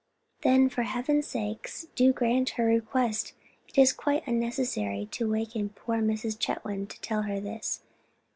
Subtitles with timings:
[0.41, 3.33] "Then, for Heaven's sake, do grant her request.
[3.67, 6.39] It is quite unnecessary to awaken poor Mrs.
[6.39, 7.83] Chetwynd to tell her this.